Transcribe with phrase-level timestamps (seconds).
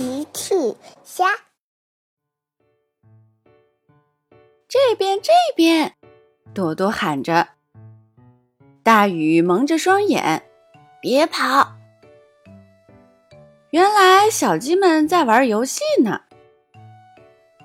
[0.00, 0.54] 奇趣
[1.04, 1.26] 虾，
[4.66, 5.94] 这边这边，
[6.54, 7.48] 朵朵喊着。
[8.82, 10.42] 大雨蒙着双眼，
[11.02, 11.76] 别跑。
[13.72, 16.22] 原来小鸡们在玩游戏呢。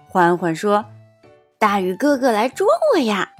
[0.10, 0.86] 欢欢说
[1.58, 3.32] ：“大雨哥哥来捉我呀！”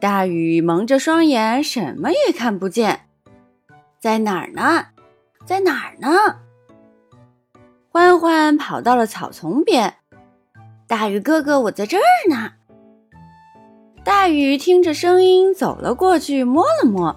[0.00, 3.10] 大雨蒙着双眼，什么也看不见。
[4.00, 4.86] 在哪儿呢？
[5.44, 6.38] 在哪儿呢？
[7.92, 9.96] 欢欢跑到了草丛边。
[10.86, 12.52] 大雨哥哥，我在这儿呢。
[14.02, 17.14] 大雨听着声音走了过去，摸了摸。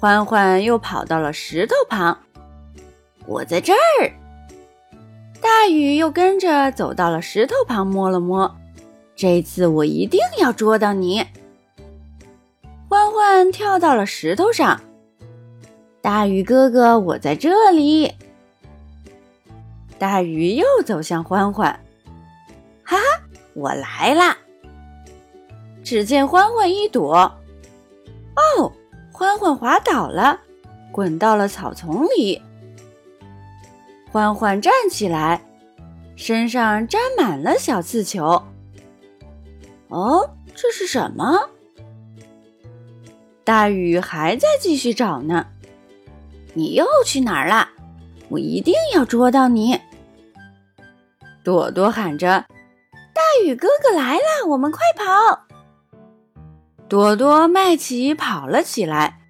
[0.00, 2.18] 欢欢又跑到了石头旁。
[3.26, 4.10] 我在这儿。
[5.42, 8.56] 大雨又跟着走到了石头旁，摸了摸。
[9.14, 11.22] 这次我一定要捉到你。
[12.88, 14.80] 欢欢跳到了石头上。
[16.00, 18.14] 大雨哥哥，我在这里。
[19.98, 21.80] 大鱼又走向欢欢，
[22.82, 23.02] 哈哈，
[23.54, 24.36] 我来啦！
[25.82, 27.14] 只见欢欢一躲，
[28.36, 28.72] 哦，
[29.12, 30.40] 欢欢滑倒了，
[30.90, 32.40] 滚到了草丛里。
[34.10, 35.42] 欢欢站起来，
[36.16, 38.42] 身上沾满了小刺球。
[39.88, 41.50] 哦，这是什么？
[43.44, 45.46] 大雨还在继续找呢。
[46.54, 47.68] 你又去哪儿了？
[48.28, 49.80] 我一定要捉到你！
[51.42, 52.46] 朵朵喊着
[53.12, 55.44] ：“大雨哥哥来了，我们快跑！”
[56.88, 59.20] 朵朵、麦琪跑了起来，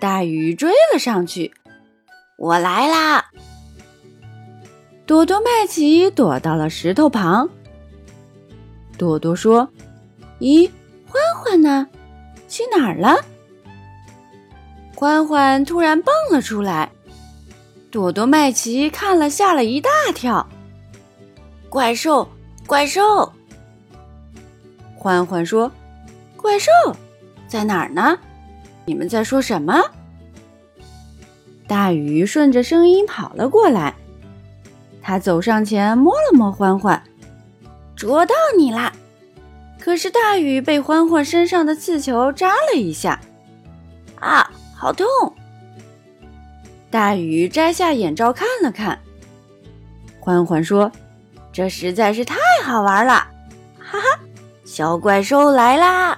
[0.00, 1.52] 大雨追了上去。
[2.36, 3.30] 我来啦！
[5.06, 7.48] 朵朵、麦琪躲到了石头旁。
[8.98, 9.68] 朵朵说
[10.40, 10.70] ：“咦，
[11.06, 11.86] 欢欢呢？
[12.48, 13.16] 去哪儿了？”
[14.96, 16.90] 欢欢突然蹦了出来，
[17.94, 20.44] 朵朵、麦琪看了吓了一大跳。
[21.68, 22.28] 怪兽，
[22.66, 23.32] 怪兽！
[24.96, 25.70] 欢欢说
[26.36, 26.72] ：“怪兽
[27.46, 28.18] 在哪儿呢？
[28.84, 29.80] 你们在说什么？”
[31.68, 33.94] 大雨顺着声音跑了过来，
[35.00, 37.00] 他走上前摸了摸欢欢，
[37.94, 38.92] 捉到你啦！
[39.78, 43.20] 可是大雨被欢欢身上的刺球扎了一下，
[44.18, 44.50] 啊！
[44.74, 45.06] 好痛！
[46.94, 48.96] 大雨摘下眼罩看了看，
[50.20, 50.92] 欢欢说
[51.52, 53.14] ：“这实在是太好玩了，
[53.80, 54.20] 哈哈！
[54.64, 56.16] 小怪兽来啦！”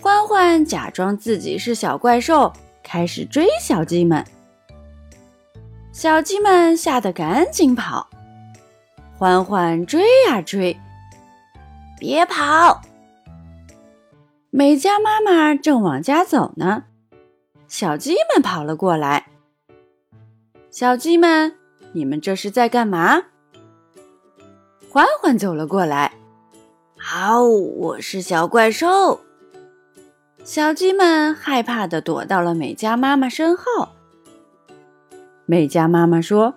[0.00, 2.50] 欢欢假装自己是小怪兽，
[2.82, 4.24] 开始追小鸡们。
[5.92, 8.08] 小鸡们吓得赶紧跑，
[9.18, 10.74] 欢欢追呀追，
[11.98, 12.80] 别跑！
[14.48, 16.84] 美嘉妈妈正往家走呢。
[17.72, 19.28] 小鸡们跑了过来。
[20.70, 21.54] 小鸡们，
[21.92, 23.22] 你们这是在干嘛？
[24.90, 26.12] 欢欢走了过来。
[26.98, 29.20] 好，我是小怪兽。
[30.44, 33.64] 小鸡们害怕的躲到了美嘉妈妈身后。
[35.46, 36.56] 美嘉妈妈说：“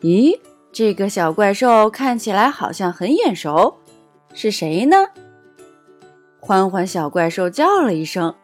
[0.00, 0.40] 咦，
[0.72, 3.76] 这个小怪兽看起来好像很眼熟，
[4.32, 4.96] 是谁呢？”
[6.40, 8.34] 欢欢小怪兽叫了一声：“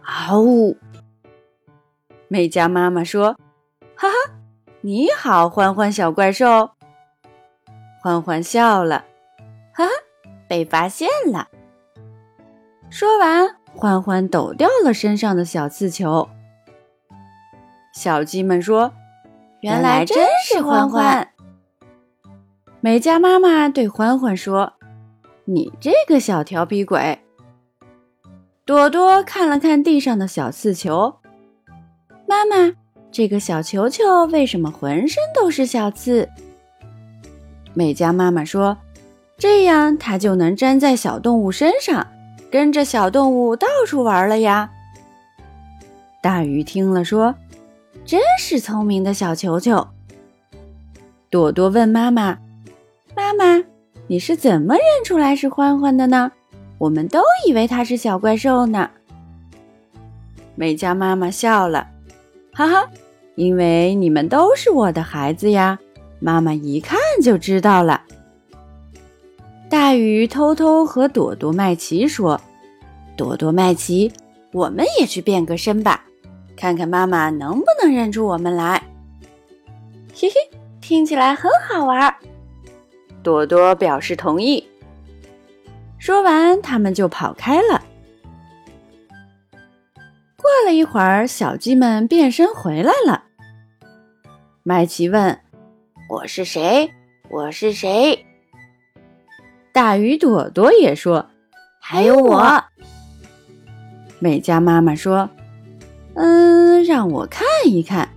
[0.00, 0.78] 嗷呜！”
[2.32, 3.36] 美嘉妈妈说
[3.94, 4.32] ：“哈哈，
[4.80, 6.70] 你好，欢欢小怪兽。”
[8.02, 9.04] 欢欢笑了，
[9.74, 9.90] 哈哈，
[10.48, 11.48] 被发现了。
[12.88, 16.26] 说完，欢欢抖掉了身上的小刺球。
[17.94, 18.94] 小鸡们说
[19.60, 21.28] ：“原来真是欢欢。”
[22.80, 24.72] 美嘉妈妈对欢欢说
[25.44, 27.20] ：“你这个小调皮鬼。”
[28.64, 31.16] 朵朵看了看地上的小刺球。
[32.32, 32.72] 妈妈，
[33.10, 36.26] 这个小球球为什么浑身都是小刺？
[37.74, 38.78] 美嘉妈妈说
[39.36, 42.06] ：“这样它就能粘在小动物身上，
[42.50, 44.70] 跟着小动物到处玩了呀。”
[46.22, 47.34] 大鱼听了说
[48.06, 49.86] ：“真是聪明的小球球。”
[51.28, 52.38] 朵朵问妈妈
[53.14, 53.62] ：“妈妈，
[54.06, 56.32] 你是怎么认出来是欢欢的呢？
[56.78, 58.88] 我们都以为它是小怪兽呢。”
[60.56, 61.88] 美嘉妈妈笑了。
[62.54, 62.88] 哈哈，
[63.34, 65.78] 因为你们都是我的孩子呀，
[66.20, 68.02] 妈妈一看就知道了。
[69.70, 72.38] 大雨偷偷和朵朵、麦琪说
[73.16, 74.12] ：“朵朵、麦琪，
[74.52, 76.04] 我们也去变个身吧，
[76.54, 78.82] 看看妈妈能不能认出我们来。”
[80.14, 80.34] 嘿嘿，
[80.82, 82.14] 听起来很好玩。
[83.22, 84.62] 朵朵表示同意。
[85.96, 87.82] 说完，他们就跑开了。
[90.72, 93.24] 一会儿，小鸡们变身回来了。
[94.62, 95.38] 麦琪问
[96.08, 96.90] ：“我是谁？
[97.30, 98.26] 我是谁？”
[99.72, 101.26] 大鱼朵朵也说
[101.80, 102.64] ：“还有我。”
[104.18, 105.28] 美嘉妈妈说
[106.14, 108.08] ：“嗯，让我看一看，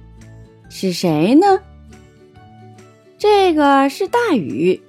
[0.69, 1.59] 是谁呢？
[3.17, 4.81] 这个是大鱼，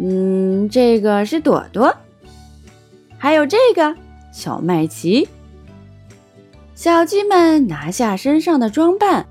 [0.00, 1.94] 嗯，这个是朵朵，
[3.18, 3.94] 还有这个
[4.32, 5.28] 小麦琪。”
[6.84, 9.26] 小鸡们拿下身上的装扮，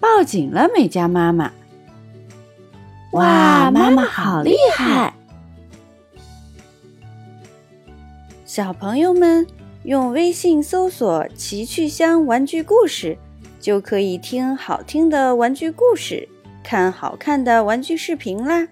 [0.00, 1.52] 抱紧了美嘉妈妈。
[3.12, 5.12] 哇，妈妈好厉害！
[8.46, 9.46] 小朋友们
[9.82, 13.18] 用微信搜索“奇趣箱玩具故事”，
[13.60, 16.26] 就可以听好听的玩具故事，
[16.62, 18.66] 看好看的玩具视频啦。